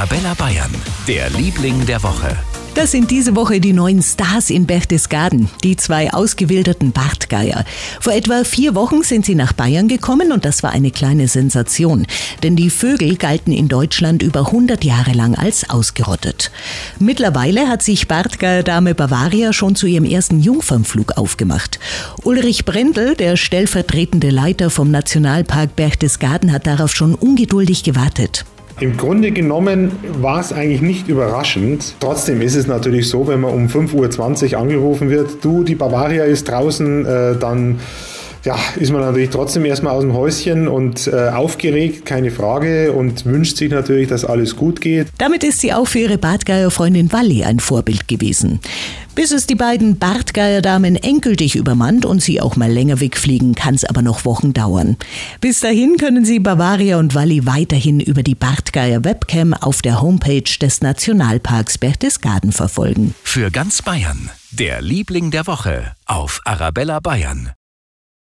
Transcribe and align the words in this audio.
Arabella 0.00 0.32
Bayern, 0.32 0.74
der 1.06 1.28
Liebling 1.28 1.84
der 1.84 2.02
Woche. 2.02 2.34
Das 2.74 2.90
sind 2.90 3.10
diese 3.10 3.36
Woche 3.36 3.60
die 3.60 3.74
neuen 3.74 4.02
Stars 4.02 4.48
in 4.48 4.64
Berchtesgaden, 4.64 5.50
die 5.62 5.76
zwei 5.76 6.10
ausgewilderten 6.10 6.92
Bartgeier. 6.92 7.66
Vor 8.00 8.14
etwa 8.14 8.44
vier 8.44 8.74
Wochen 8.74 9.02
sind 9.02 9.26
sie 9.26 9.34
nach 9.34 9.52
Bayern 9.52 9.88
gekommen 9.88 10.32
und 10.32 10.46
das 10.46 10.62
war 10.62 10.70
eine 10.70 10.90
kleine 10.90 11.28
Sensation, 11.28 12.06
denn 12.42 12.56
die 12.56 12.70
Vögel 12.70 13.16
galten 13.16 13.52
in 13.52 13.68
Deutschland 13.68 14.22
über 14.22 14.46
100 14.46 14.84
Jahre 14.84 15.12
lang 15.12 15.34
als 15.34 15.68
ausgerottet. 15.68 16.50
Mittlerweile 16.98 17.68
hat 17.68 17.82
sich 17.82 18.08
Bartgeier-Dame 18.08 18.94
Bavaria 18.94 19.52
schon 19.52 19.74
zu 19.74 19.86
ihrem 19.86 20.06
ersten 20.06 20.40
Jungfernflug 20.40 21.18
aufgemacht. 21.18 21.78
Ulrich 22.24 22.64
Brendel, 22.64 23.16
der 23.16 23.36
stellvertretende 23.36 24.30
Leiter 24.30 24.70
vom 24.70 24.90
Nationalpark 24.90 25.76
Berchtesgaden, 25.76 26.52
hat 26.52 26.66
darauf 26.66 26.90
schon 26.90 27.14
ungeduldig 27.14 27.82
gewartet. 27.82 28.46
Im 28.80 28.96
Grunde 28.96 29.30
genommen 29.30 29.92
war 30.22 30.40
es 30.40 30.54
eigentlich 30.54 30.80
nicht 30.80 31.08
überraschend. 31.08 31.96
Trotzdem 32.00 32.40
ist 32.40 32.54
es 32.54 32.66
natürlich 32.66 33.10
so, 33.10 33.28
wenn 33.28 33.42
man 33.42 33.52
um 33.52 33.66
5.20 33.66 34.54
Uhr 34.54 34.58
angerufen 34.58 35.10
wird, 35.10 35.44
du, 35.44 35.64
die 35.64 35.74
Bavaria 35.74 36.24
ist 36.24 36.48
draußen, 36.48 37.04
äh, 37.04 37.36
dann 37.36 37.78
ja, 38.44 38.58
ist 38.76 38.90
man 38.90 39.02
natürlich 39.02 39.30
trotzdem 39.30 39.64
erstmal 39.64 39.94
aus 39.94 40.02
dem 40.02 40.14
Häuschen 40.14 40.68
und 40.68 41.06
äh, 41.06 41.28
aufgeregt, 41.28 42.06
keine 42.06 42.30
Frage, 42.30 42.92
und 42.92 43.26
wünscht 43.26 43.56
sich 43.56 43.70
natürlich, 43.70 44.08
dass 44.08 44.24
alles 44.24 44.56
gut 44.56 44.80
geht. 44.80 45.08
Damit 45.18 45.44
ist 45.44 45.60
sie 45.60 45.72
auch 45.72 45.86
für 45.86 46.00
ihre 46.00 46.18
Bartgeier-Freundin 46.18 47.12
Walli 47.12 47.44
ein 47.44 47.60
Vorbild 47.60 48.08
gewesen. 48.08 48.60
Bis 49.14 49.32
es 49.32 49.46
die 49.46 49.56
beiden 49.56 49.98
Bartgeier-Damen 49.98 50.96
endgültig 50.96 51.56
übermannt 51.56 52.06
und 52.06 52.22
sie 52.22 52.40
auch 52.40 52.56
mal 52.56 52.70
länger 52.70 53.00
wegfliegen, 53.00 53.54
kann 53.54 53.74
es 53.74 53.84
aber 53.84 54.02
noch 54.02 54.24
Wochen 54.24 54.52
dauern. 54.52 54.96
Bis 55.40 55.60
dahin 55.60 55.96
können 55.98 56.24
Sie 56.24 56.38
Bavaria 56.38 56.98
und 56.98 57.14
Walli 57.14 57.44
weiterhin 57.44 58.00
über 58.00 58.22
die 58.22 58.34
Bartgeier 58.34 59.04
Webcam 59.04 59.52
auf 59.52 59.82
der 59.82 60.00
Homepage 60.00 60.44
des 60.60 60.80
Nationalparks 60.80 61.76
Berchtesgaden 61.76 62.52
verfolgen. 62.52 63.14
Für 63.22 63.50
ganz 63.50 63.82
Bayern, 63.82 64.30
der 64.52 64.80
Liebling 64.80 65.30
der 65.30 65.46
Woche 65.46 65.92
auf 66.06 66.40
Arabella 66.44 67.00
Bayern. 67.00 67.52